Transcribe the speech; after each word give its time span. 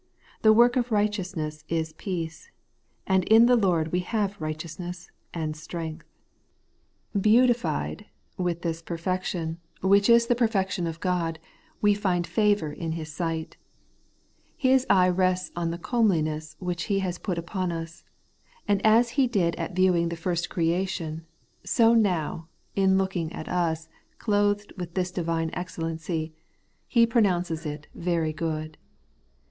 The 0.41 0.51
work 0.51 0.77
of 0.77 0.91
righteousness 0.91 1.63
is 1.69 1.93
peace; 1.93 2.49
and 3.05 3.23
in 3.25 3.45
the 3.45 3.55
Lord 3.55 3.91
we 3.91 3.99
have 3.99 4.41
righteousness 4.41 5.11
and 5.31 5.55
strength. 5.55 6.07
180 7.11 7.13
The 7.13 7.19
Evcrlastiiig 7.19 7.21
Righieoitsness. 7.21 7.21
Beautified 7.21 8.05
with 8.37 8.61
this 8.63 8.81
perfection, 8.81 9.59
which 9.83 10.09
is 10.09 10.25
the 10.25 10.33
perfection 10.33 10.87
of 10.87 10.99
God, 11.01 11.37
we 11.81 11.93
find 11.93 12.25
favour 12.25 12.73
in 12.73 12.93
His 12.93 13.13
sight. 13.13 13.57
His 14.57 14.87
eye 14.89 15.07
rests 15.07 15.51
on 15.55 15.69
the 15.69 15.77
comeliness 15.77 16.55
which 16.57 16.85
He 16.85 16.97
has 17.01 17.19
put 17.19 17.37
upon 17.37 17.71
us; 17.71 18.03
and 18.67 18.83
as 18.83 19.09
He 19.21 19.27
did 19.27 19.55
at 19.57 19.75
viewing 19.75 20.09
the 20.09 20.15
first 20.15 20.49
creation, 20.49 21.27
so 21.63 21.93
now, 21.93 22.47
in 22.75 22.97
looking 22.97 23.31
at 23.33 23.47
us 23.47 23.81
as 23.83 23.89
clothed 24.17 24.73
with 24.77 24.95
this 24.95 25.11
divine 25.11 25.51
excellency, 25.53 26.33
He 26.87 27.05
pronounces 27.05 27.67
it 27.67 27.85
'very 27.93 28.33
good. 28.33 28.79